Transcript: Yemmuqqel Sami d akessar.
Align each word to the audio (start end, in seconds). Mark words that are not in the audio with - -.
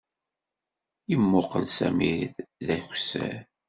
Yemmuqqel 1.09 1.65
Sami 1.77 2.13
d 2.65 2.67
akessar. 2.75 3.37